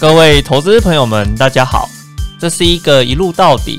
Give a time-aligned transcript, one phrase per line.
[0.00, 1.86] 各位投资朋友们，大家好，
[2.38, 3.78] 这是一个一路到底、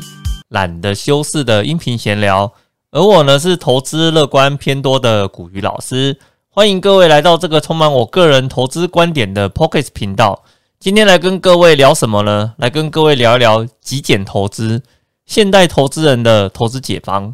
[0.49, 2.53] 懒得修饰的音频闲聊，
[2.91, 6.19] 而我呢是投资乐观偏多的古鱼老师，
[6.51, 10.43] 欢迎各位来到这个充满我个人投资观点的 Pocket 频道。
[10.79, 12.53] 今天来跟各位聊什么呢？
[12.57, 14.83] 来跟各位聊一聊极简投资，
[15.25, 17.33] 现代投资人的投资解方。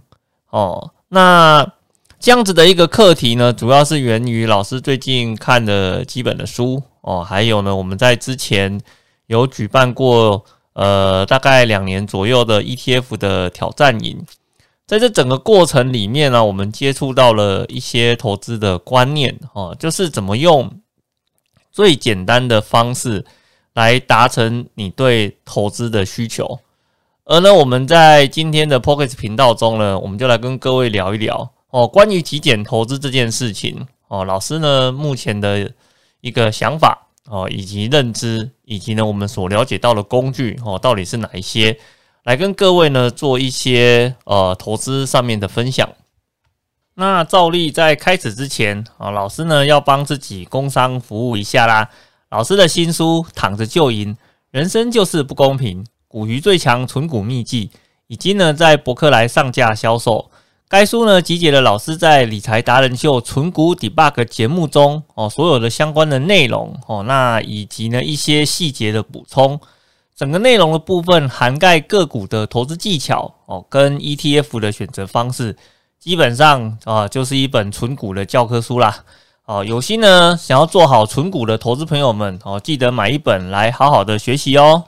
[0.49, 1.73] 哦，那
[2.19, 6.81] 这样子的一个课题呢，主要是源于老师最近看的几本的书。
[7.01, 8.81] 哦，还有呢，我们在之前
[9.27, 14.25] 有举办过，呃，大概两年左右的 ETF 的挑战营，
[14.87, 20.81] 在这整个过程里面呢，我们接触到了一些投资的观念，哦，就是怎么用
[21.71, 23.23] 最简单的方式
[23.73, 26.59] 来达成你对投资的需求。
[27.25, 33.87] 而呢，我们在今天的 Pocket 频道中呢，我们就来跟各位聊一聊哦，关于极简投资这件事情。
[34.07, 35.71] 哦，老师呢，目前的。
[36.19, 41.77] 一个想法哦，以及认知，以及呢，我们所了解到的工具哦，到底是哪一些？
[42.23, 45.87] 来跟各位呢做一些呃投资上面的分享。
[46.95, 51.87] 那照例在开始之前啊，老师呢要帮自己工商服务一下啦。
[52.31, 54.15] 老师的新书《躺着就赢》，
[54.49, 57.69] 人生就是不公平，股鱼最强存股秘籍，
[58.07, 60.31] 已经呢在博客来上架销售。
[60.69, 69.57] 该书呢集结了老师在理财达人秀纯股 debug 节目中哦所有的相关的内容哦，那以及呢一些细节的补充，
[70.13, 75.55] 整个内容的部分涵盖个股的投资技巧哦，跟 ETF 的选择方式，
[76.01, 79.05] 基本上啊就是一本纯股的教科书啦
[79.45, 79.63] 哦。
[79.63, 84.83] 有心呢想要做好纯股的投资朋友们哦，记得买一本来好好的学习哦。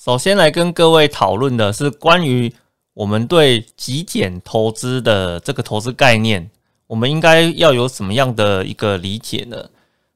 [0.00, 2.54] 首先来跟各位讨论的是关于。
[2.96, 6.50] 我们对极简投资的这个投资概念，
[6.86, 9.68] 我们应该要有什么样的一个理解呢？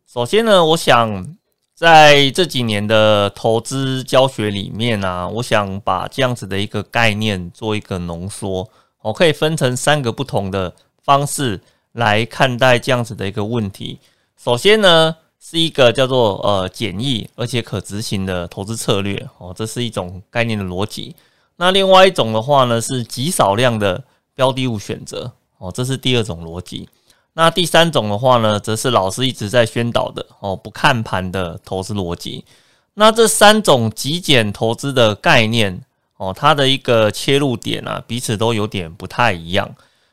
[0.07, 1.37] 首先呢，我想
[1.75, 8.67] 在这几年的投资教学里面呢，我想把这样子的一个概念做一个浓缩，
[9.03, 11.61] 我可以分成三个不同的方式
[11.93, 13.99] 来看待这样子的一个问题。
[14.43, 21.15] 首先呢，是一个叫做呃简易而且可执行的投资策略哦，这是一种概念的逻辑。
[21.61, 24.03] 那另外一种的话呢，是极少量的
[24.35, 26.89] 标的物选择哦，这是第二种逻辑。
[27.35, 32.47] 那第三种的话呢，则是老师一直在宣导的哦，不看盘的投资逻辑。
[32.95, 35.83] 那这三种极简投资的概念
[36.17, 39.71] 哦，它的一个切入点啊，彼此都有点不太一样。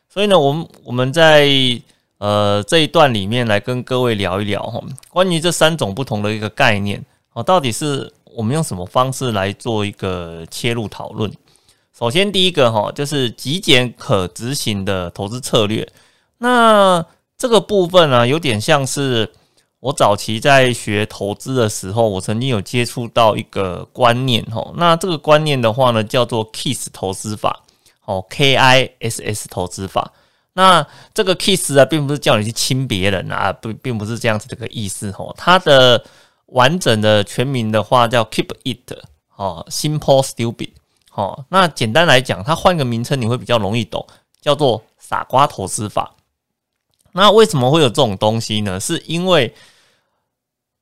[0.09, 1.49] 所以呢，我们我们在
[2.17, 8.11] 呃这一段里面来跟各位聊一聊哈，关于这三种不同的一个概念哦，到底是。
[8.37, 11.31] 我们用什么方式来做一个切入讨论？
[11.97, 15.91] 首先，第一个哈，就是极简可执行的投资策略。
[16.37, 17.03] 那
[17.35, 19.27] 这个部分呢，有点像是
[19.79, 24.71] 我早期在学投资的时候，我曾经有接触到一个观念哈。
[24.75, 27.63] 那这个观念的话呢，叫做 KISS 投资法，
[28.05, 30.13] 哦，K I S S 投资法。
[30.53, 35.33] 那这个 KISS 啊，并不是叫你去亲别人啊，不，并不是这样子这个意思哦。
[35.35, 36.03] 它的
[36.47, 38.97] 完整的全名的话叫 Keep It，
[39.35, 40.71] 哦，Simple Stupid，
[41.13, 44.07] 哦，那简单来讲，它换个名称你会比较容易懂，
[44.39, 46.15] 叫做傻瓜投资法。
[47.11, 48.79] 那为什么会有这种东西呢？
[48.79, 49.53] 是因为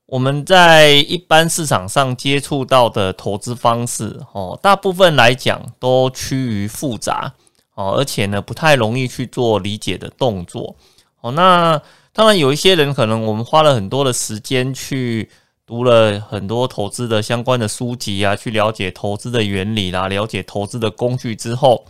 [0.05, 7.33] 我们在一般市场上接触到的投资方式，哦，大部分来讲都趋于复杂，
[7.73, 10.75] 哦，而且呢不太容易去做理解的动作，
[11.21, 11.81] 哦，那
[12.13, 15.27] 当然有一些人可能我们花了很多的时间去。
[15.67, 21.85] 读了很多投资的相关的书籍啊，去了解投资的原理啦，了解投资的工具之后，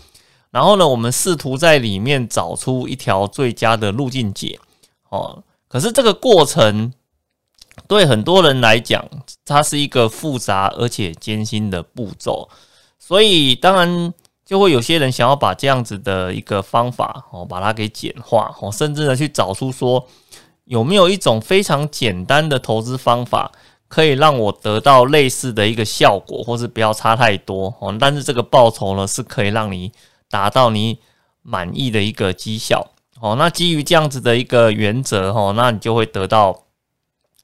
[0.49, 4.57] 然后呢，我们试图在里面找出一条最佳的路径解。
[5.09, 6.93] 哦，可是这个过程
[7.85, 9.05] 对很多人来讲，
[9.43, 12.47] 它是一个复杂而且艰辛的步骤，
[12.97, 14.13] 所以当然
[14.45, 20.07] 就会有些人想要把这样子的一个方法哦，把它给简化哦，甚至呢去找出说。
[20.65, 23.51] 有没有一种非常简单的投资方法，
[23.87, 27.95] 可以让我得到类似的一个效果，或是不要差太多哦？
[27.99, 29.91] 但是这个报酬呢，是可以让你
[30.29, 30.97] 达到你
[31.43, 33.35] 满意的一个绩效哦。
[33.37, 36.63] 那基于这样子的一个原则哦，那你就会得到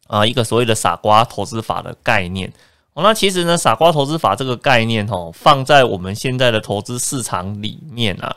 [0.08, 2.52] 啊一个所谓的傻瓜投资法的概念
[2.94, 3.04] 哦。
[3.04, 8.36] 那其实呢，傻瓜投资法这个概念哦，放在我们现在的投资市场里面啊，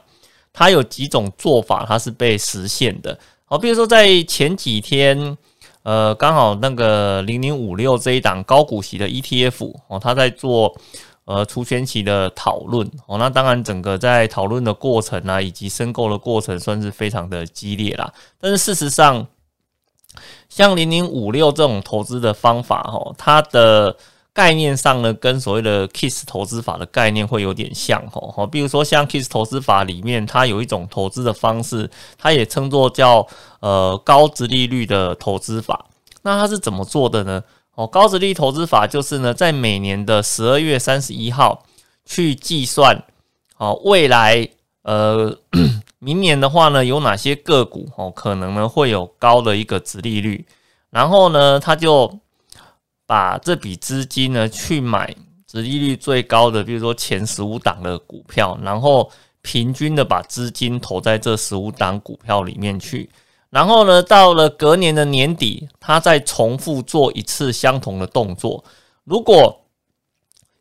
[0.53, 3.19] 它有几种做法，它是被实现的。
[3.55, 5.39] 好，比如说在前几天，
[5.85, 10.77] 呃，刚好那个零零五六这一档高股息的 ETF 哦，它在做
[11.25, 18.13] 呃除权期的讨论哦，那当然整个在讨论的过程啊，以及申购的过程，算是非常的激烈啦。
[18.41, 19.25] 但是事实上，
[20.49, 23.97] 像零零五六这种投资的方法哦，它的
[24.35, 31.89] 概念上呢，跟所谓的 KISS 投资法的概念会有点像吼吼，比如说像 KISS 投资法里面，它有一种投资的方式，
[32.19, 33.25] 它也称作叫
[33.61, 35.87] 呃高值利率的投资法。
[36.23, 37.45] 那它是怎么做的呢？
[37.77, 41.65] 哦，高值利率投资法就是呢，在每年的十二月三十一号
[42.05, 43.05] 去计算，
[43.57, 44.49] 哦，未来
[44.83, 45.39] 呃
[46.01, 50.45] 明年的话呢，有哪些个股哦可能呢会有高的一个值利率，
[50.91, 52.19] 然后呢，它就。
[53.07, 55.15] 把这笔资金呢去买
[55.47, 59.11] 值利率最高的，比如说前十五档的股票，然后
[59.43, 63.11] 平均的把资金投在这十五档股票里面去，
[63.51, 68.65] 然后呢，到了隔年的年底，他再重复做一次相同的动作。
[69.05, 69.61] 如果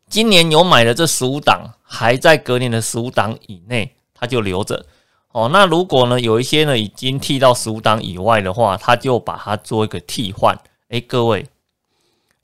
[0.08, 4.84] 今年有买的这十五档还在隔年的十五档以内，他就留着
[5.32, 5.48] 哦。
[5.50, 10.56] 那如果呢有一些呢已经替到十五档以外的话，他就把它做一个替换。
[10.90, 11.44] 诶，各位。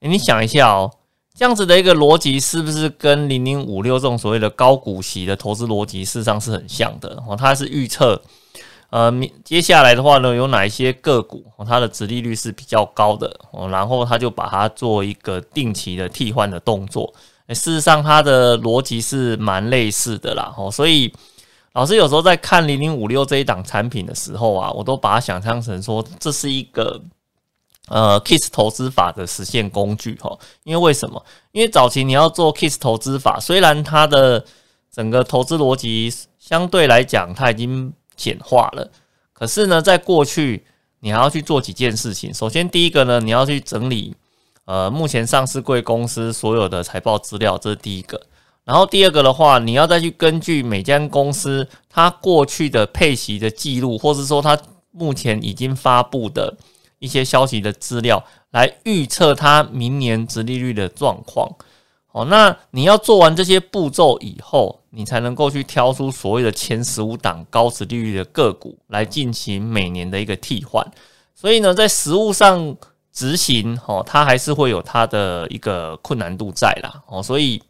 [0.09, 0.91] 你想一下哦，
[1.35, 7.37] 这样子的一个逻辑是不是跟零零五六这种所谓的高股息的投资逻辑事实上是很像的哦？
[7.37, 8.21] 它是预测，
[8.89, 9.13] 呃，
[9.45, 17.13] 接下来的话呢，有哪一些个股，它的值利率是比较高的哦，然后他就把它做一个定期的替换的动作。
[17.51, 21.13] 事实上，它的逻辑是蛮类似的啦哦，所以
[21.75, 26.99] 老师有时候在看零零五六这一档产品的时候啊，我都把它想象成说这是一个。
[27.91, 31.21] 呃，KISS 投资法的实现工具哈，因为为什么？
[31.51, 34.45] 因为早期你要做 KISS 投资法，虽然它的
[34.93, 36.09] 整个投资逻辑
[36.39, 38.89] 相对来讲它已经简化了，
[39.33, 40.65] 可是呢，在过去
[41.01, 42.33] 你还要去做几件事情。
[42.33, 44.15] 首先，第一个呢，你要去整理
[44.67, 48.21] 呃目前上市贵公司所有的财报资料，这是第一个。
[48.65, 54.57] 然后第二个的话，你要再去根据每间公司它过去的配息的记录，或者说它
[54.93, 56.57] 目前已经发布的。
[57.01, 61.51] 一些消息的资料来预测它明年殖利率的状况。
[62.13, 70.85] 哦，那你要做完这些步骤以后，你才能够去挑出所谓的前十五档高殖利率的个股来进行每年的一个替换。
[71.35, 72.77] 所以呢，在实物上
[73.13, 77.03] 执行，哦，它还是会有它的一个困难度在啦。
[77.07, 77.63] 哦，所以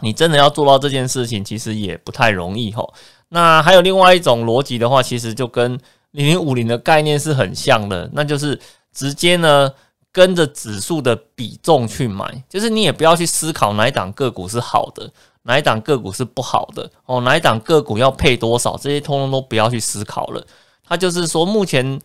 [0.00, 2.72] 你真的要做到这件事情，其实也不太容易。
[2.72, 2.94] 吼，
[3.30, 5.78] 那还有另外一种逻辑的话，其实就跟。
[6.12, 8.58] 零零五零的概念是很像的，那就是
[8.92, 9.72] 直接呢
[10.10, 15.10] 跟着指数的比重去买，就是你也不要去思考哪一档个股是好的，
[15.42, 20.44] 哪一档个股是不好的哦，哪一档个股要配多少，这些通通都不要去思考了。
[20.86, 22.00] 它就是说目前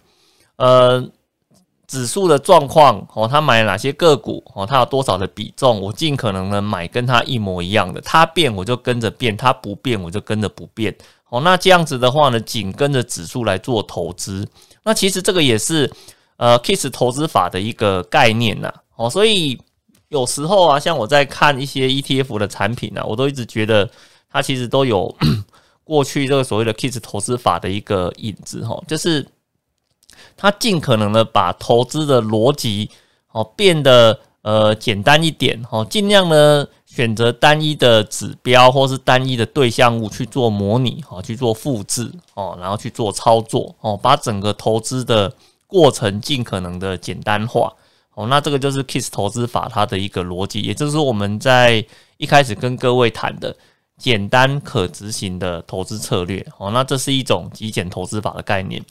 [0.58, 1.02] 呃
[1.88, 10.96] 指数的状况哦，他买了哪些个股哦，它有多少的比重，我尽可能的买跟他一模一样的，他变我就跟着变，他不变我就跟着不变。
[11.30, 14.48] 哦，那这样子的话呢，紧跟着指数来做投资，
[14.84, 15.92] 那其实这个也是
[16.38, 18.74] 呃 KISS 投资法的一个概念呐。
[18.96, 19.60] 哦，所以
[20.10, 23.90] 有时候啊，像我在看一些 ETF 的产品呢，我都一直觉得
[24.32, 25.14] 它其实都有
[25.84, 29.28] 过去这个所谓的 KISS 投资法的一个影子哈，就是
[30.38, 32.90] 它尽可能的把投资的逻辑
[33.32, 36.68] 哦变得呃简单一点哦，尽量呢。
[36.86, 45.34] 选择单一的指标或是单一的对象物去做模拟，哈，去做复制，哦，然后去做操作，哦，把整个投资的
[45.66, 47.74] 过程尽可能的简单化，
[48.14, 51.84] 哦，那这个就是 KISS 投资法它的一个逻辑，也就是我们在
[52.18, 53.56] 一开始跟各位谈的
[53.98, 58.86] 简单可执行的投资策略，哦，那这是一种极简投资法的概念。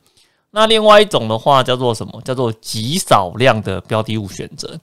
[0.52, 2.20] 那另外一种的话叫做什么？
[2.22, 4.78] 叫做极少量的标的物选择。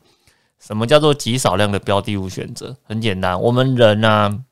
[0.59, 2.75] 什么叫做极少量的标的物选择？
[2.83, 4.43] 很简单，我们人呢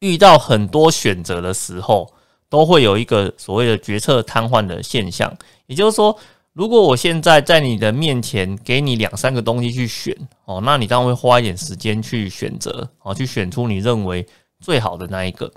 [0.00, 2.12] 遇到很多选择的时候，
[2.50, 5.34] 都会有一个所谓的决策瘫痪的现象。
[5.66, 6.14] 也就是说，
[6.52, 14.26] 如果我现在在你的面前给你两三个东西去选哦，那你当然会花一点时间去选择哦，去选出你认为
[14.60, 15.50] 最好的那一个。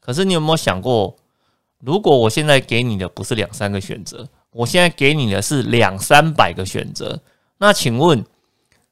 [0.00, 1.14] 可是你有没有想过，
[1.84, 7.20] 如果我现在给你的不是两三个选择，我现在给你的是两三百个选择，
[7.58, 8.24] 那请问？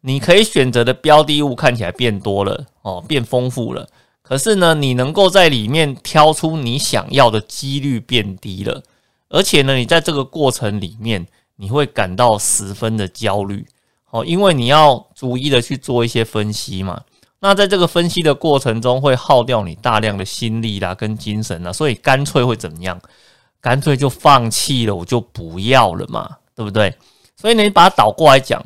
[0.03, 3.87] 你可以选择的标的物看起来变多了哦，变丰富了。
[4.23, 8.83] 可是呢，你能够在里面挑出你想要的几率变低了。
[9.29, 13.67] 而且呢，你在这个过程里面，你会感到十分的焦虑
[14.09, 17.03] 哦，因为你要逐一的去做一些分析嘛。
[17.41, 23.01] 那在这个分析的过程中，会耗掉你大量的心力啦，跟精神啦，所以干脆会怎么样？
[23.61, 26.95] 干脆就放弃了，我就不要了嘛，对不对？
[27.37, 28.63] 所以你把它倒过来讲。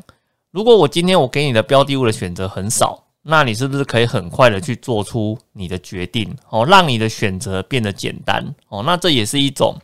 [0.51, 8.83] 如果我今天我给你的标的物的选择很少，那你是不是可以很快的去做出你的决定哦，让你的选择变得简单哦？
[8.85, 9.77] 那这也是一种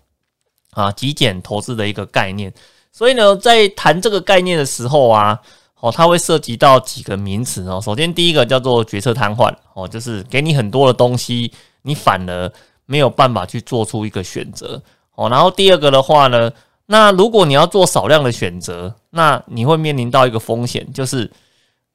[0.72, 2.54] 啊极简投资的一个概念。
[2.94, 5.38] 所以呢，在谈这个概念的时候啊，
[5.82, 7.82] 哦，它会涉及到几个名词哦。
[7.84, 12.52] 首先第一个叫做决策瘫痪哦，就是给你很多的东西，你反而
[12.86, 14.82] 没有办法去做出一个选择
[15.16, 15.28] 哦。
[15.28, 16.52] 然后第二个的话呢，
[16.86, 21.30] 那如果你要做少量的选择，那你会面临到一个风险，就是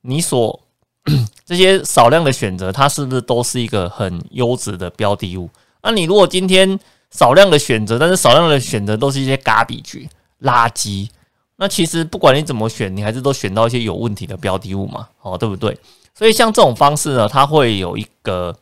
[0.02, 0.60] 你所
[1.46, 5.48] 这些少量的选择，它是不是都是一个很优质的标的物？
[5.82, 6.76] 那你如果今天
[7.12, 10.08] 少量的选择，但是少量的选择都是一些嘎比局
[10.42, 11.08] 垃圾，
[11.56, 15.78] 那其实不管你怎么选，你还是都选到一些有问题的标的物嘛，哦，对不对？
[16.14, 18.54] 所以像这种方式呢，它会有一个，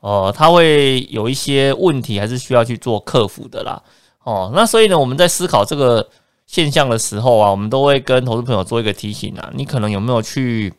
[0.00, 3.82] 呃，它会有一些问题，还是需要去做克服的啦，
[4.24, 6.08] 哦，那所以呢，我们在思考这个
[6.46, 10.72] 现象的时候啊，我们都会跟投资朋友做一个提醒啊，你可能有没有去，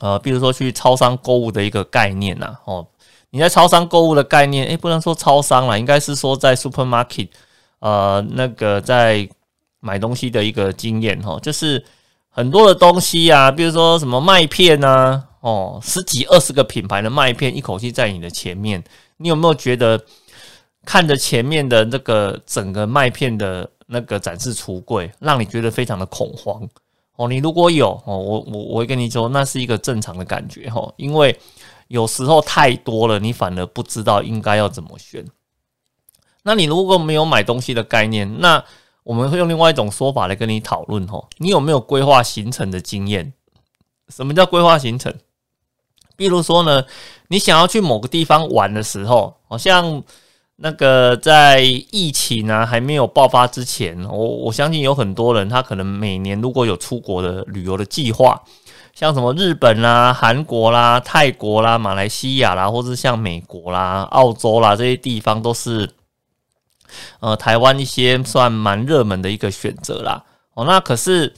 [0.00, 2.86] 呃，比如说去超商购物的一个概念呐，哦。
[3.30, 7.28] 你在超商购物的概念，诶，不能说超商了，应该是说在 supermarket，
[7.80, 9.28] 呃，那个在
[9.80, 11.84] 买东西的一个经验哈，就是
[12.28, 18.82] 很多的东西啊，比如说什么麦片啊，哦，十几二十个品牌的麦片一口气在你的前面，
[19.16, 20.00] 你有没有觉得
[20.84, 26.68] 看着前面的那个整个麦片的那个展示橱柜，让你觉得非常的恐慌？
[27.16, 31.38] 哦，你如果有哦，我我我会跟你说，那是一个正常的感觉哈，因为。
[31.88, 35.24] 有时候太多了，你反而不知道应该要怎么选。
[36.42, 38.64] 那你如果没有买东西的概念，那
[39.06, 41.28] 我们会用另外一种说法来跟你讨论吼。
[41.38, 43.32] 你有没有规划行程的经验？
[44.08, 45.14] 什么叫规划行程？
[46.16, 46.84] 比如说呢，
[47.28, 50.02] 你想要去某个地方玩的时候，好像
[50.56, 58.42] 那个在疫情啊还没有爆发之前，我我相信有很多人他可能每年如果有出国的旅游的计划。
[58.92, 65.90] 像什么日本啦、韩国啦、泰国啦、马来西亚啦，或是像美国啦、澳洲啦这些地方，都是
[67.20, 70.22] 呃台湾一些算蛮热门的一个选择啦。
[70.54, 71.32] 哦，那可是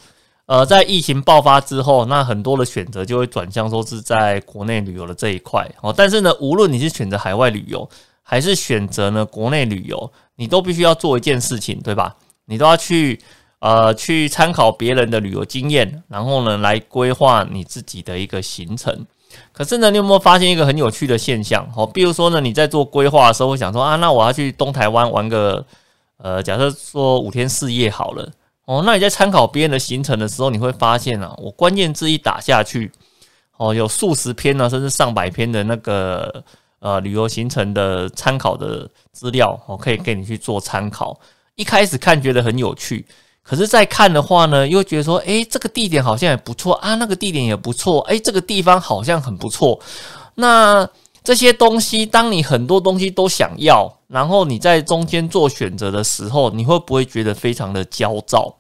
[0.47, 5.69] 呃在疫情爆发之后，那很多的选择就会转向说是在国内旅游的这一块。
[5.83, 7.89] 哦，但是呢，无论你是选择海外旅游，
[8.23, 12.17] 还是选择呢国内旅游，你都必须要做一件事情，对吧？
[12.47, 13.21] 你都要去。
[13.61, 19.05] 呃，去参考别人的旅游经验，然后呢，来规划你自己的一个行程。
[19.53, 21.69] 可是呢，你有没有发现一个很有趣的现象？
[21.77, 25.65] 哦，比如说呢，你在做规划的时候，会想说啊，那我要去东台湾玩个，
[26.19, 28.31] 呃，假设说五天四夜好了。
[28.67, 32.93] 哦，那你在参考别人的行程的时候，你会发现啊，我关键字一打下去，
[33.57, 36.45] 哦，有数十篇呢，甚至上百篇的那个
[36.81, 41.19] 呃旅游行程的参考的资料，哦，可以给你去做参考。
[41.57, 43.07] 一开始看觉得很有趣。
[43.49, 49.81] 可是再看的话呢，又觉得说，诶，这个地点好像也不错啊，那个地点也不错，诶，这个地方好像很不错。
[50.35, 50.87] 那
[51.25, 58.55] 这些东西，当你很多东西都想要，然后你在中间做选择的时候，你会不会觉得非常的焦躁？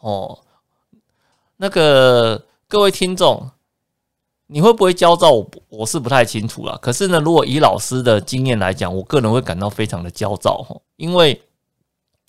[0.00, 0.38] 哦，
[1.58, 3.50] 那个各位听众，
[4.46, 5.30] 你会不会焦躁？
[5.30, 6.78] 我我是不太清楚了。
[6.78, 11.38] 可是呢，如果以老师的经验来讲，我个人会感到非常的焦躁，哈，因为。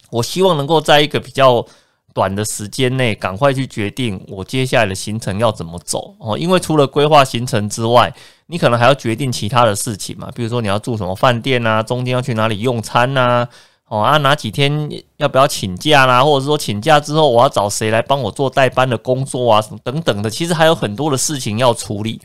[0.09, 1.65] 我希望能够在一个比较
[2.13, 6.35] 短的时间内，赶快去决定我接下来的行程要怎么走哦。
[6.37, 8.11] 因为除了规划行程之外，
[8.47, 13.47] 你可能还要决定其他的事情嘛，比如说你要住什么饭店啊，中间要去哪里用餐呐，
[13.87, 22.19] 哦啊哪几天要不要请假啦，或者说请假之后我要找谁来帮我做代班的工作啊，什么等等的，其实还有很多的事情要处理。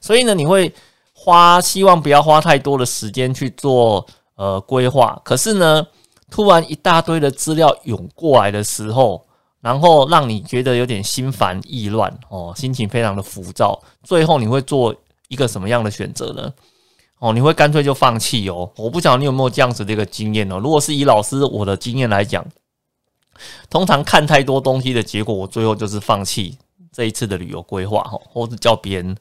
[0.00, 0.72] 所以呢，你会
[1.14, 5.84] 花希望不要花太多的时间去做呃规划，可是呢。
[6.32, 9.22] 突然一大堆的资料涌过来的时候，
[9.60, 13.78] 然后让你觉得有点心烦意乱哦，心情非常的浮躁。
[14.02, 14.96] 最后你会做
[15.28, 16.50] 一个什么样的选择呢？
[17.18, 18.72] 哦，你会干脆就放弃哦。
[18.76, 20.58] 我不晓得你有没有这样子的一个经验哦。
[20.58, 22.42] 如果是以老师我的经验来讲，
[23.68, 26.56] 通常看太多东西的结果，我最后就是放弃
[26.90, 29.14] 这一次的旅游规划哈，或者叫别人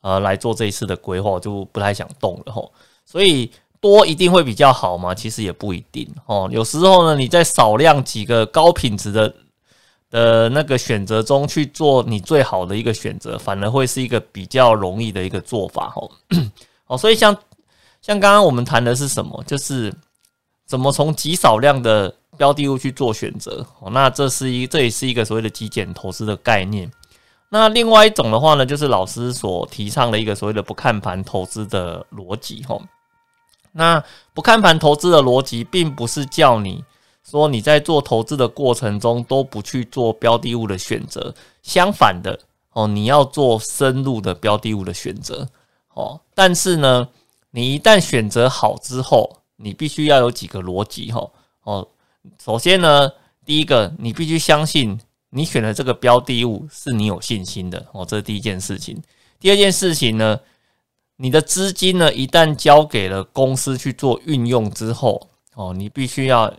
[0.00, 2.60] 呃来做这一次的规划，就不太想动了哈。
[3.06, 3.48] 所以。
[3.80, 5.14] 多一定会比较好吗？
[5.14, 6.48] 其实也不一定哦。
[6.52, 9.34] 有时候呢，你在少量几个高品质的
[10.10, 16.10] 的那个选择中去做你最好的一个选择，反而会是一个比较容易的一个做法哦。
[16.88, 17.34] 哦，所以像
[18.02, 19.42] 像刚刚我们谈的是什么？
[19.46, 19.94] 就是
[20.66, 23.90] 怎么从极少量的标的物去做选择哦。
[23.90, 26.90] 那这是一这也是一个所谓的极简投资的概念。
[27.48, 32.82] 那另外一种的话呢，就是老师所提倡的一个所谓的不看盘投资的逻辑哦。
[33.72, 34.02] 那
[34.34, 36.84] 不看盘投资的逻辑，并不是叫你
[37.22, 42.38] 说你在做投资的过程中都不去做标的物的选择，相反的
[42.72, 45.48] 哦，你要做深入的标的物的选择
[45.94, 46.20] 哦。
[46.34, 47.08] 但是呢，
[47.50, 51.30] 你一旦选择好之后，你必须要有几个逻辑哈
[51.62, 51.86] 哦。
[52.42, 53.10] 首先呢，
[53.44, 54.98] 第一个，你必须相信
[55.30, 59.00] 你选的这个标的物是你有信心的哦，这是第一件事情。
[59.38, 60.38] 第二件事情呢，
[61.22, 66.50] 你的资金呢一旦交给了公司去做运用之后哦，你必须要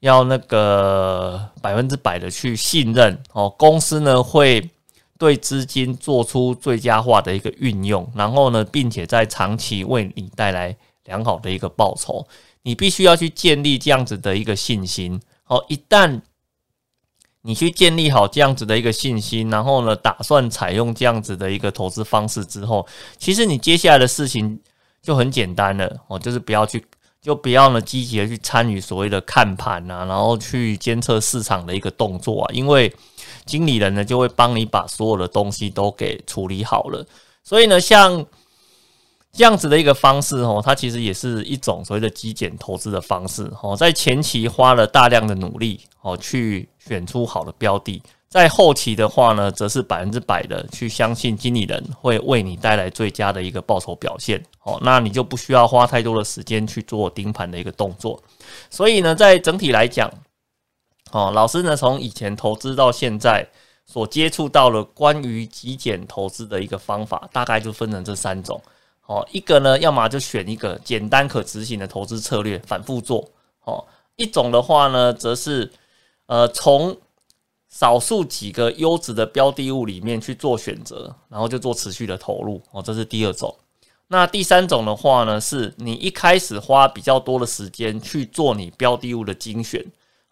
[0.00, 4.70] 要那个百分之百的去信任哦，公司呢会
[5.18, 10.74] 对资金做出最佳化的一个运用，然后呢，并且在长期为你带来
[11.04, 12.26] 良好的一个报酬。
[12.62, 15.20] 你必须要去建立这样子的一个信心。
[15.48, 16.20] 哦，一旦
[17.42, 24.58] 你去建立好这样子的一个信心，然后呢，打算采用这样子的一个投资方式之后，其实你接下来的事情
[25.02, 25.96] 就很简单了。
[26.08, 26.84] 哦，就是不要去，
[27.22, 32.92] 就不要呢积极的去参与所谓的看盘啊，然后去监测市场的一个动作啊，因为
[33.46, 37.06] 经理人呢就会帮你把所有的东西都给处理好了。
[37.44, 38.26] 所以呢，像。
[39.38, 58.20] 这样子的一个方式哦，它其实也是一种所谓的极简投资的方式哦，在前期花了大量的努力哦，去选出好的标的，在后期的话呢，则是百分之百的去相信经理人会为你带来最佳的一个报酬表现哦，那你就不需要花太多的时间去做盯盘的一个动作。
[58.68, 60.12] 所以呢，在整体来讲，
[61.12, 63.48] 哦，老师呢从以前投资到现在
[63.86, 68.60] 所接触到了关于极简投资的一个方法，大概就分成这三种。
[69.08, 73.26] 哦，一个呢，要么就选一个简单可执行的投资策略，反复做。
[73.64, 73.82] 哦，
[74.16, 75.72] 一种的话呢，则是
[76.26, 76.94] 呃从
[77.70, 82.60] 少数几个优质的标的物里面去做选择，然后就做持续的投入。
[82.70, 83.54] 哦，这是第二种。
[84.08, 89.82] 那第三种的话呢，是你一开始花比较多的时间去做你标的物的精选。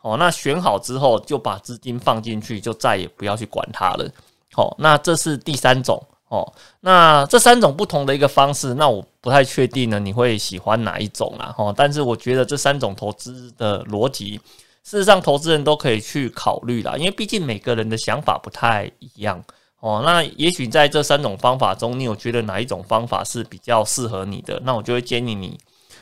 [0.03, 4.07] 哦，那选好之后就把资金放进去，就再也不要去管它了。
[4.53, 5.99] 好，那这是第三种。
[6.29, 11.55] 哦，那这三种不同的一个方式，那我不太确定呢，你会喜欢哪一种啦？
[11.57, 14.37] 哈，但是我觉得这三种投资的逻辑，
[14.83, 19.41] 事实上投资人都可以去考虑啦，因为毕竟每个人的想法不太一样。
[19.79, 24.61] 哦，那也许在这三种方法中，你有觉得哪一种方法是比较适合你的？
[24.65, 25.57] 那我就会建议你，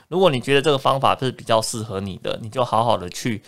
[0.08, 3.42] 如果你觉得这个方法是比较适合你的，你就好好的去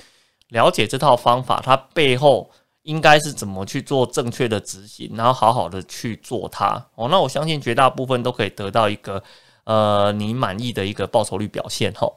[0.51, 2.51] 了解这套方法，它背后。
[2.87, 7.09] 应该是怎么去做正确的执行，然后好好的去做它哦。
[7.11, 9.21] 那我相信绝大部分都可以得到一个
[9.65, 12.09] 呃你满意的一个报酬率表现哈。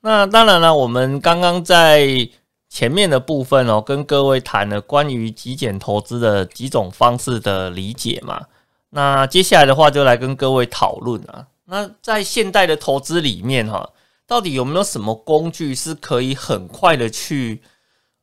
[0.00, 2.28] 那当然了，我们刚刚在
[2.68, 8.46] 前面的部分哦，跟各位谈了关于极简投资的几种方式的理解嘛。
[8.90, 11.46] 那接下来的话就来跟各位讨论啊。
[11.66, 13.88] 那在现代的投资里面哈，
[14.26, 17.62] 到底有没有什么工具是可以很快的去？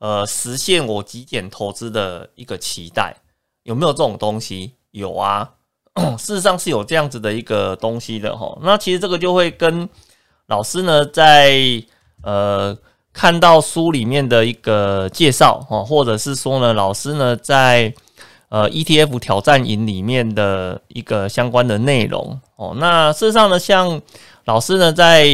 [0.02, 3.16] 呃，实现我极简投资的一个期待，
[3.62, 4.74] 有没有这种东西？
[4.90, 5.48] 有啊，
[6.18, 8.58] 事实上是有这样子的一个东西的哈。
[8.64, 9.88] 那其实这个就会跟
[10.48, 11.54] 老师呢，在
[12.24, 12.76] 呃
[13.14, 17.94] 看到书里面的一个介绍哈，或者是说呢，老师呢在
[18.50, 22.74] 呃 ETF 挑战营里面的一个相关的内容哦。
[22.76, 24.02] 那事实上呢，像
[24.46, 25.28] 老师呢，在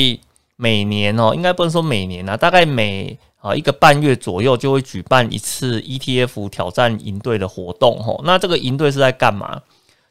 [0.57, 8.19] 每年哦，应该不能说每年啊，大概每啊，一个半月左右就会举办一次 ETF 挑战营队的活动，吼。
[8.25, 9.61] 那这个营队是在干嘛？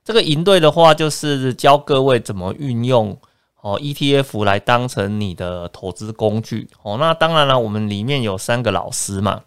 [0.03, 3.18] 这个营队的话，就是教各位怎么运用
[3.61, 6.96] 哦 ETF 来当成你的投资工具，哦。
[6.99, 9.42] 那当然了，我们里面有三个老师嘛，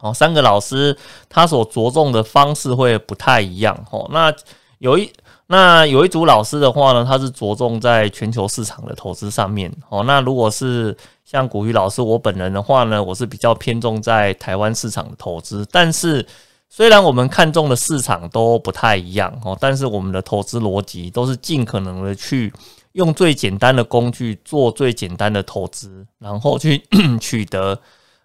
[0.00, 0.96] 哦，三个老师
[1.28, 4.10] 他所着重的方式会不太一样，吼。
[4.12, 4.34] 那
[4.78, 5.12] 有一
[5.48, 10.02] 那有一组老师的话呢，他是着重在全球市场的投资上面，哦。
[10.04, 15.64] 那如果是像古玉老师，我本人的话呢，我是比较偏重在台湾市场的投资。
[15.70, 16.26] 但是，
[16.68, 22.52] 虽然我们看中的市场都不太一样哦，但是我们的投资逻辑都是尽可能的去
[22.92, 26.82] 用最简单的工具做最简单的投资，然后去
[27.20, 27.78] 取得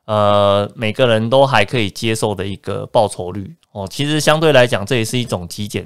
[0.06, 3.88] 呃每个人都还可以接受的一个报酬率哦。
[3.88, 5.86] 其实相对来讲，这也是一种极简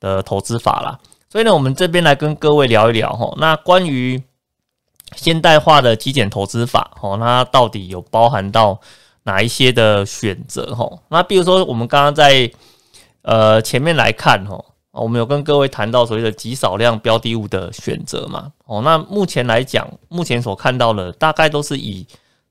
[0.00, 0.98] 的投资法啦。
[1.28, 3.34] 所以呢，我们这边来跟各位聊一聊哈。
[3.38, 4.22] 那关于
[5.16, 8.80] 现代化的极简投资法，哦，那到底有包含到
[9.24, 10.74] 哪一些的选择？
[10.74, 12.50] 哈，那比如说我们刚刚在
[13.22, 22.06] 呃前面来看，哈，我们有跟各位谈到所谓的极少量标的物的选择嘛，哦，那目前来讲，目前所看到的大概都是以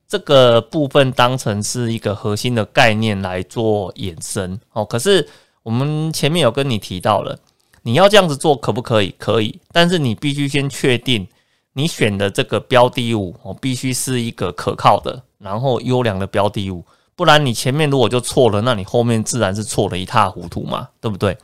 [0.08, 5.27] 这个部分当成是一个核心的概念来做衍生，哦，可是
[5.63, 7.39] 我们前面有跟你提到了，
[7.82, 9.15] 你要这样子做可不可以？
[9.17, 11.28] 可以，但是你必须先确定。
[11.76, 21.36] 你选的这个标的物哦，必须是一个可靠的，然后优良的标的物，不然你前面如果就错了，那你后面自然是错的一塌糊涂嘛，对不对？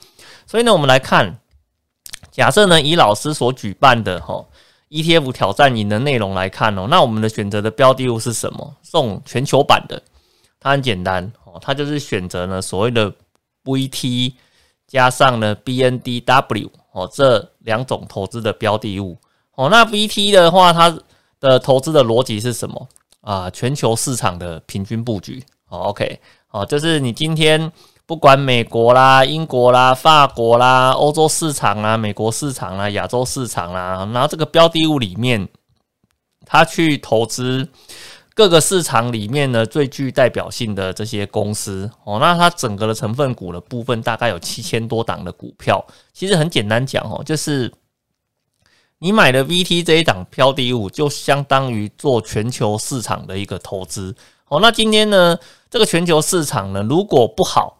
[0.45, 1.39] 所以呢，我们来看，
[2.29, 4.45] 假设呢以老师所举办的哈
[4.91, 8.75] ETF 挑战营的内容来看哦，那我们的选择的标的物是什么？
[8.83, 9.99] 送全球版的，
[10.59, 13.11] 它很简单哦，它就是选择呢所谓的
[13.65, 14.33] VT
[14.87, 19.17] 加上呢 BNDW 哦这两种投资的标的物
[19.55, 19.69] 哦。
[19.69, 20.97] 那 VT 的话，它
[21.39, 22.87] 的投资的逻辑是什么
[23.21, 23.49] 啊？
[23.49, 25.79] 全球市场的平均布局哦。
[25.89, 26.19] OK
[26.51, 27.71] 哦，就是你今天
[28.05, 35.47] 不管美国啦、英国啦、法国啦、欧洲市场啦、美国市场啦、亚洲市场啦，然后这个标的物里面，
[36.45, 37.69] 它去投资。
[38.39, 45.85] 各个市场里面呢，最具代表性的这些公司哦，那它整个的成分股的部分大概有七千多档的股票。
[46.13, 47.69] 其实很简单讲哦，就是
[48.99, 54.15] 你买的 VT 这一档标的物，就相当于做全球市场的一个投资
[54.47, 54.61] 哦。
[54.61, 55.37] 那今天呢，
[55.69, 57.77] 这个全球市场呢，如果不好，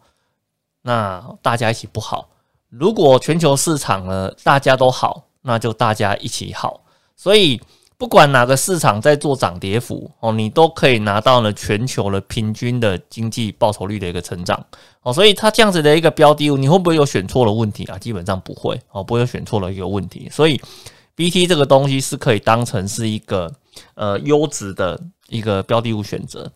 [0.82, 2.28] 那大家一起不好；
[2.68, 6.82] 如果全球市场呢，大家都好，那就大家一起好。
[7.16, 7.58] 所以。
[8.00, 14.64] 不管哪个市场在做涨跌幅哦，你都可以拿到呢全球的平均的经济报酬率的一个成长
[15.02, 17.98] 哦，所以它这样子的一个标的物，你会不会有选错了问题啊？
[17.98, 20.30] 基本上不会哦，不会有选错了一个问题。
[20.32, 20.58] 所以
[21.14, 23.52] BT 这个东西是可以当成是一个
[23.96, 26.50] 呃优质的一个标的物选择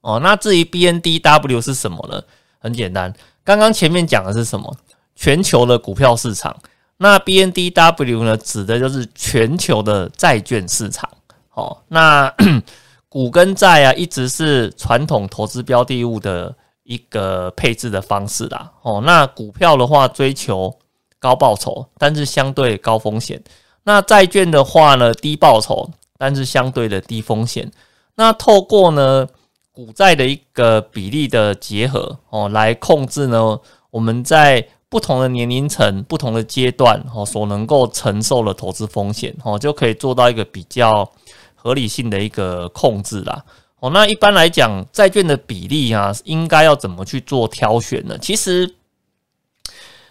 [0.00, 0.18] 哦。
[0.22, 2.22] 那至于 BNDW 是什么呢？
[2.58, 3.12] 很简单，
[3.44, 4.74] 刚刚前面讲的是什么？
[5.14, 6.56] 全球的股票市场。
[6.98, 11.08] 那 BNDW 呢，指的就是全球的债券市场。
[11.52, 12.32] 哦，那
[13.08, 16.54] 股跟债啊，一直是传统投资标的物的
[16.84, 18.72] 一个配置的方式啦。
[18.82, 20.74] 哦，那股票的话，追求
[21.18, 23.38] 高报酬，但是相对高风险；
[23.84, 27.70] 那债券的话呢，低报酬，但是相对的低风险。
[28.14, 29.26] 那透过呢
[29.72, 33.58] 股债的一个比例的结合，哦，来控制呢
[33.90, 34.66] 我们在。
[34.88, 41.10] 不同的年龄层、不同的阶段，哦，所能够承受的投资风险，哦，就可以做到一个比较
[41.54, 43.44] 合理性的一个控制啦。
[43.80, 48.16] 哦，那一般来讲，债券的比例啊，应该要怎么去做挑选呢？
[48.18, 48.76] 其实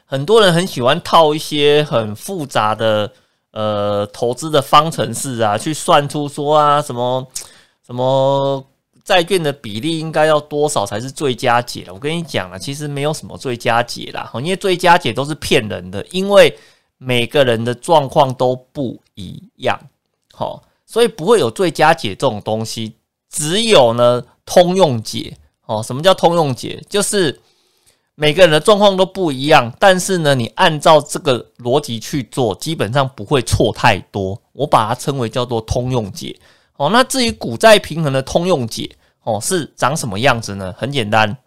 [0.05, 3.11] 很多人很喜欢套一些很复杂的
[3.51, 7.25] 呃投资的方程式啊，去算出说啊什么
[7.85, 8.65] 什么。
[9.05, 11.85] 债券的比例应该要多少才是最佳解？
[11.93, 16.57] 我跟你讲啊，其实没有什么最佳解啦，因为最佳解都是骗人的，因为
[16.97, 19.79] 每个人的状况都不一样，
[20.33, 22.95] 好，所以不会有最佳解这种东西，
[23.29, 25.37] 只有呢通用解。
[25.67, 26.79] 哦，什么叫通用解？
[26.87, 27.41] 就是
[28.13, 34.39] 每个人的状况都不一样，但是呢，你按照这个逻辑去做，基本上不会错太多。
[34.53, 36.39] 我把它称为叫做通用解。
[36.77, 38.89] 哦，那至于股债平衡的通用解
[39.23, 40.73] 哦，是长什么样子呢？
[40.77, 41.37] 很简单，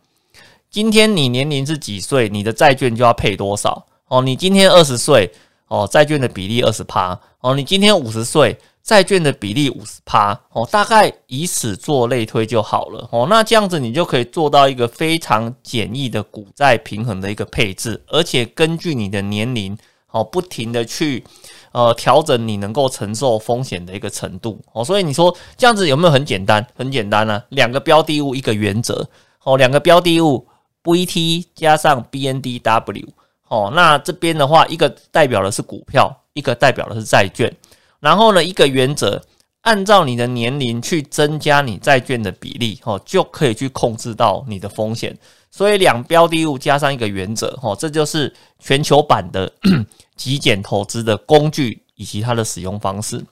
[0.71, 4.23] 今天你年龄是几岁，你的债券就要配多少哦。
[4.23, 5.31] 你今天二十岁
[5.69, 7.55] 哦，债券的比例二十趴哦。
[7.55, 10.67] 你今天五十岁，债券的比例五十趴哦。
[10.71, 13.27] 大概以此做类推就好了哦。
[13.29, 19.77] 那这样子你就可以做到一个非常简易的股债平衡的一个配置，而且根据你的年龄
[20.11, 21.25] 哦，不停的去。
[21.71, 26.67] 呃，调整你能够承受风险的一个程度哦，所以你说这样子有没有很简单？
[26.75, 29.07] 很简单呢，两个标的物一个原则
[29.45, 30.49] 哦，两个标的物
[30.85, 33.07] VT 加上 BNDW
[33.49, 37.55] 哦，那这边的话，一个代表的是股票，一个代表的是债券，
[38.01, 39.23] 然后呢，一个原则，
[39.61, 45.17] 按照你的年龄去增加你债券的比例哦，就可以去控制到你的风险。
[45.59, 49.53] 所以两标的物加上一个原则哦，这就是全球版的。
[50.15, 53.25] 极简投资的工具以及它的使用方式。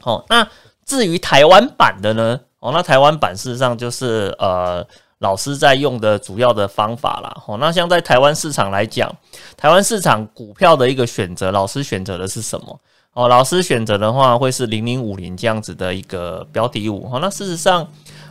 [0.00, 0.46] 好，那
[0.84, 2.40] 至于台湾版的呢？
[2.58, 4.84] 哦，那台湾版事实上就是呃
[5.18, 7.42] 老师在用的主要的方法啦。
[7.46, 9.12] 哦，那像在台湾市场来讲，
[9.56, 12.80] 台湾市场股票的一个选择，老师选择的是什么？
[13.14, 17.08] 哦，老师选择的话会是零零五零这样子的一个标的物。
[17.12, 17.86] 哦，那事实上，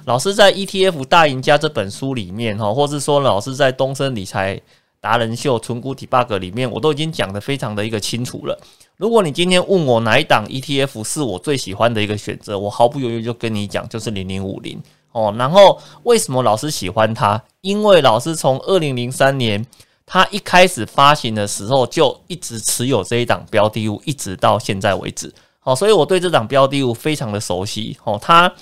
[0.05, 4.61] 老师在 ETF 大赢家这本书里面，哈，或是说老师在东森理财。
[5.03, 8.55] 达人秀纯股体 bug 里面，我都已经讲的非常的一个清楚了。
[8.97, 14.79] 如果你今天问我哪一档 ETF 是我最喜欢的一个选择，我毫不犹豫就跟你讲，就是零零五零
[15.11, 15.33] 哦。
[15.39, 17.41] 然后为什么老师喜欢它？
[17.61, 19.65] 因为老师从二零零三年
[20.13, 25.33] 它一开始发行的时候就一直持有这一档标的物，一直到现在为止。
[25.61, 27.97] 好，所以我对这档标的物非常的熟悉。
[28.03, 28.53] 哦，它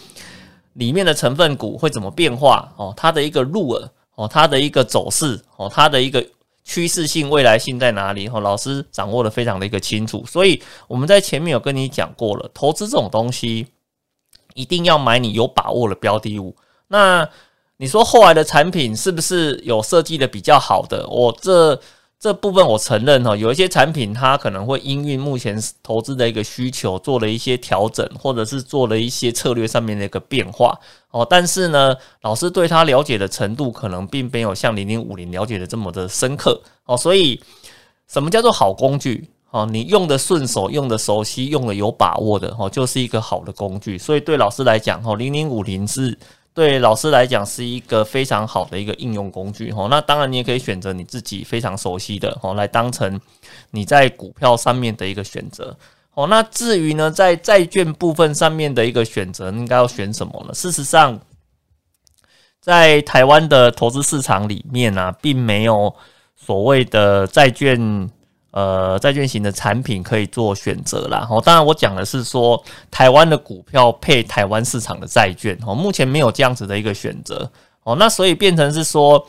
[0.73, 2.71] 里面的成分股会怎么变化？
[2.77, 3.89] 哦，它的一个入耳。
[4.13, 6.23] 哦，它的一个走势，哦，它的一个
[6.63, 8.27] 趋势性、未来性在哪里？
[8.27, 13.65] 哦，老师掌握的非常的一个清楚，所以我们在前面有跟你讲过了，投资这种东西
[14.53, 16.55] 一定要买你有把握的标的物。
[16.89, 17.27] 那
[17.81, 21.07] 你说后来的产品是不是有设计的比较好的？
[21.07, 21.79] 我这
[22.19, 30.77] 这部分我承认哈，有一些产品它可能会因应目前投资的一个需求做了一些调整，或者是做了一些策略上面的一个变化
[31.11, 31.25] 哦。
[31.29, 36.97] 但是呢，老师对他了解的程度可能并没有像零零五零了解的这么的深刻哦。
[36.97, 37.41] 所以，
[38.09, 39.29] 什么叫做好工具？
[39.51, 43.97] 哦，你用的顺手，用的熟悉，用的有把握的哦，就是一个好的工具。
[43.97, 46.17] 所以对老师来讲，哦，零零五零是。
[46.59, 53.17] 对老师来讲是一个非常好的一个应用工具哈，那当然你也可以选择你自己非常熟悉的哦来当成
[53.71, 55.73] 你在股票上面的一个选择
[56.15, 56.27] 哦。
[56.27, 60.53] 那至于呢，在债券部分上面的一个选择，应该要选什么呢？
[60.53, 61.17] 事实上，
[62.59, 65.95] 在台湾的投资市场里面呢，并没有
[66.35, 68.09] 所谓的债券。
[68.51, 71.27] 呃，债券型的产品可以做选择啦。
[71.29, 72.59] 哦，当然我讲的是说
[72.89, 77.47] 台湾的股票配台湾市场的债券哦，目前没有这样子的一个选择
[77.83, 79.23] 哦，那所以变成是说，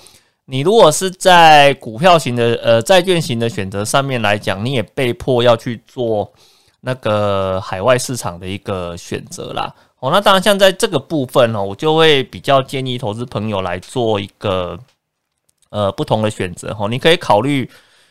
[0.46, 6.33] 你如果是在股票型的呃债券型的选择上面来讲，你也被迫要去做
[6.80, 9.74] 那个海外市场的一个选择啦。
[9.98, 14.78] 哦，那当然像在这个部分呢，我就会比较建议投资朋友来做一个
[15.68, 17.68] 呃不同的选择哦，你可以考虑。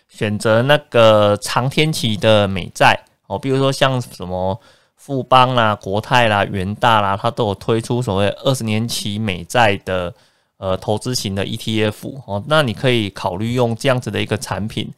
[0.10, 4.60] 选择那个长天期的美债哦，比如说像什么
[4.95, 10.13] 富邦啦、国泰啦、元大啦，它都有推出所谓二十年期美债的
[10.58, 14.91] 呃投资型的 ETF 哦，那你可以考虑用这样子的一个产品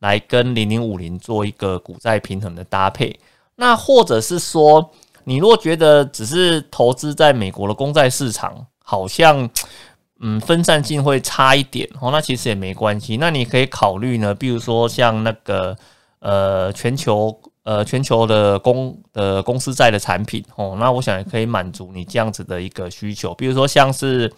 [0.00, 3.18] 来跟零零五零做一个股债平衡的搭配。
[3.54, 4.90] 那或者是说，
[5.24, 9.48] 你如果觉得只是投资在美国的公债市场，好像。
[10.20, 13.18] 嗯，分散性会差一点哦，那其实也没关系。
[13.18, 15.76] 那你可以考虑呢，比如说像那个
[16.20, 23.34] 呃全球呃全球的公的公司债的产品哦，那我想也可以满足你这样子的一个需求。
[23.34, 24.32] 比如说像是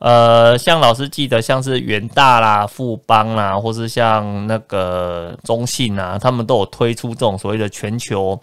[0.00, 8.38] 呃像老师记得像是元大啦、富邦啦，或是像那个中信啊，他们都有推出这种所谓的全球。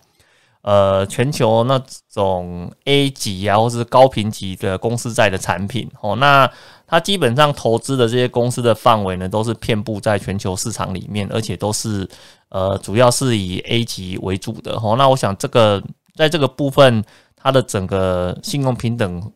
[0.64, 1.78] 呃，全球那
[2.10, 6.50] 种 A 级啊，或是高评级的公司债的产品哦，那
[6.88, 12.08] 它基本上投资的这些公司的范围呢，都是遍布在全球市场里面，而且都是
[12.48, 14.96] 呃，主要是以 A 级为主的哦。
[14.98, 15.84] 那我想这个
[16.16, 17.04] 在这个部分，
[17.36, 19.32] 它的整个信用平等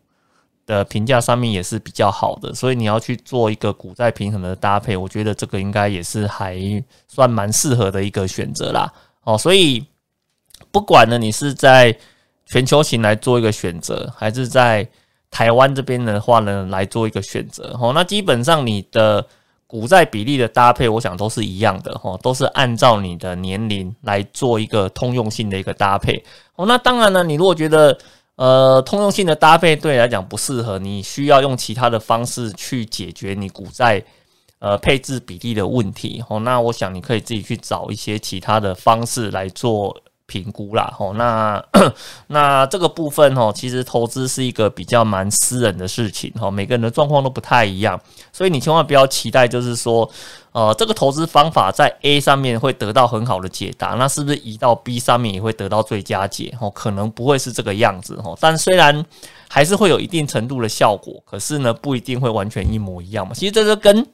[0.65, 6.57] 的评价上面也是比较好的，所以你要去做一个股债平衡的搭配，我觉得这个应该也是还
[7.05, 8.89] 算蛮适合的一个选择啦。
[9.25, 9.85] 哦，所以。
[10.77, 11.97] 不管呢，你是在
[12.45, 14.87] 全球型来做一个选择，还是在
[15.31, 19.25] 台湾这边的话呢，来做一个选择，哦，那基本上你的
[19.65, 26.23] 股债比例的搭配，我想都是一样的，哦，都是按照你的年龄来做一个通用性的一个搭配，
[26.57, 27.97] 哦，那当然呢，你如果觉得
[28.35, 34.03] 呃通用性的搭配对你来讲不适合，你需要用其他的方式去解决你股债
[34.59, 39.97] 呃配置比例的问题，哦，那我想你可以自己去找一些其他的方式来做。
[40.27, 41.63] 评估啦，吼，那
[42.27, 47.99] 那这个部分吼，其实投资是一个比较蛮私人的事情，吼，每个人的状况都不太一样，
[48.33, 50.07] 所以你千万不要期待，就是说，
[50.51, 56.53] 呃，这个投资方法在 A 上面会得到很好的解答，那是不是移到 B 上面也会得到最佳解？
[56.59, 59.05] 吼，可能不会是这个样子，吼，但虽然
[59.47, 63.33] 还是会有一定程度的效果，可是呢，不一定会完全一模一样嘛。
[63.33, 64.05] 其实这是跟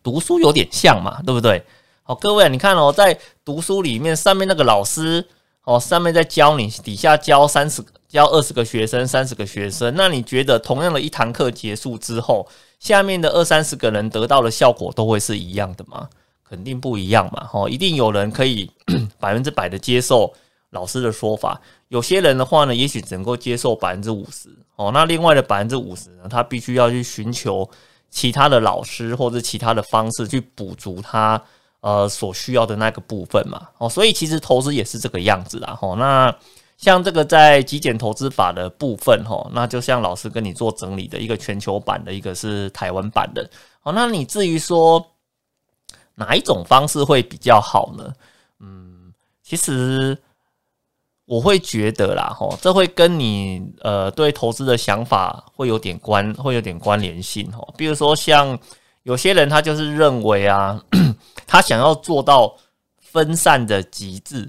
[0.00, 1.64] 读书有点像嘛，对不对？
[2.04, 5.24] 好，各位，你看哦，在读书里面，上面那个老师
[5.62, 9.94] 哦，上面在教你，底下教三十、教二十个学生，三十个学生。
[9.96, 12.44] 那你觉得，同样的一堂课结束之后，
[12.80, 16.08] 下面的二三十个人得到的效果都会是一样的吗？
[16.48, 17.48] 肯定不一样嘛！
[17.52, 18.68] 哦，一定有人可以
[19.20, 20.34] 百分之百的接受
[20.70, 24.48] 老师的说法，有些人的话呢，也许只能够接受百分之五十。
[24.74, 27.70] 哦，那另外的百分之五十呢，他必须要去寻求
[28.10, 31.40] 其他的老师或者其他的方式去补足他。
[31.82, 35.96] 呃，所需要的那个部分嘛，哦，所以其实投资也是这个样子啦，吼。
[35.96, 36.32] 那
[36.76, 43.50] 像这个在极简投资法的部分，吼，那就像老师跟你做整理的一个全球版的，一个是台湾版的，
[43.82, 45.04] 哦，那你至于说
[46.14, 48.12] 哪一种方式会比较好呢？
[48.60, 50.16] 嗯，其实
[51.24, 57.74] 我会觉得啦，吼，这会跟你呃对投资的想法会有点关，会有点关联性，吼。
[57.76, 58.56] 比如说像
[59.02, 60.80] 有些人他就是认为啊。
[61.52, 62.56] 他想要做到
[62.98, 64.48] 分散的极致，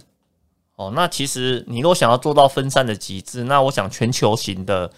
[0.77, 4.89] 哦，那其实你若想要做到分散的极致，那我想全球型的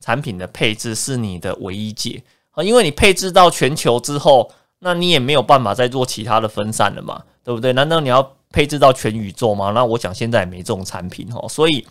[0.00, 2.20] 产品的配置是你的唯一解
[2.50, 7.72] 啊，因为你配置到全球之后，那你也没有办法再做其他的分散了嘛，对不对？
[7.72, 9.70] 难道你要配置到全宇宙吗？
[9.70, 11.86] 那我想现在也没这种产品哦，所以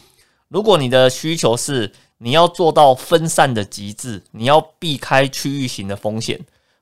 [0.49, 6.37] 如果你的需求是你要做到分散的极致，你要避开区域型的风险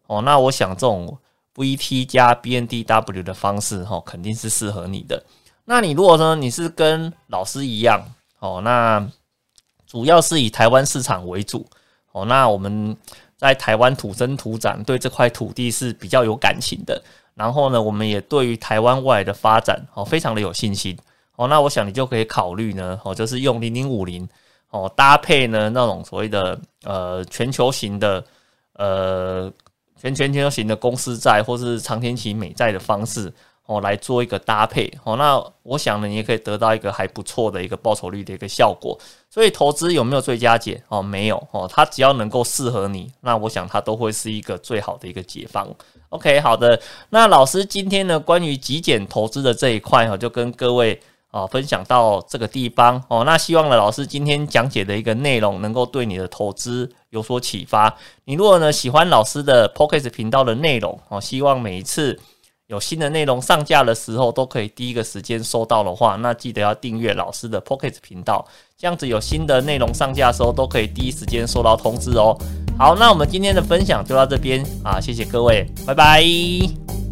[0.07, 1.15] 哦，那我想这种。
[1.59, 5.21] VT 加 BNDW 的方式，哈，肯定是适合你的。
[5.65, 8.01] 那你如果说你是跟老师一样，
[8.39, 9.05] 哦，那
[9.85, 11.65] 主要是以台湾市场为主，
[12.13, 12.95] 哦，那我们
[13.35, 17.01] 在台湾土生土长，对这块土地是比较有感情的。
[17.35, 20.97] 然后呢，我们也对于台湾未来的发展，哦，非常的有信心。
[21.35, 24.27] 哦，那我想你就可以考虑呢，哦，就是用零零五零，
[24.71, 28.23] 哦，搭配呢那种所谓的呃全球型的
[28.73, 29.51] 呃
[30.01, 33.31] 全全球型的公司债或是长天期美债的方式。
[33.71, 38.97] 哦，来做一个搭配哦，那我想呢，你也可以得到一个还不错的一个报酬率的一个效果。
[39.29, 41.03] 所以投资有没有最佳解哦？
[41.03, 45.67] 没有哦，它只要能够适合你，那我想它都会是一个最好的一个解方。
[46.09, 46.81] OK，好的，
[47.11, 50.99] 那老师今天呢，关于极简投资的这一块哈，就跟各位
[51.31, 53.23] 啊分享到这个地方哦。
[53.23, 57.95] 那希望呢，老师今天讲解的一个内容能够对你的投资有所启发。
[58.25, 62.19] 你如果呢喜欢老师的 p o c k e t 频道的内容哦，希望每一次。
[62.69, 72.37] 有新的内容上架的时候，都可以第一个时间收到的话，那记得要订阅老师的 Pocket 频道，这样子有新的内容上架的时候，都可以第一时间收到通知哦。
[72.77, 77.08] 好，那我们今天的分享就到这边啊，谢谢各位，拜拜。